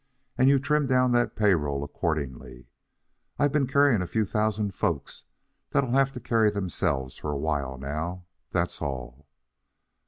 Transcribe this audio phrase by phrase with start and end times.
[0.35, 2.65] And you trim down that pay roll accordingly.
[3.37, 5.25] I've been carrying a few thousand folks
[5.69, 9.27] that'll have to carry themselves for a while now, that's all."